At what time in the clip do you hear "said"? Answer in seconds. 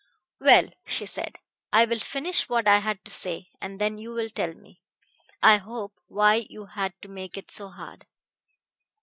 1.05-1.37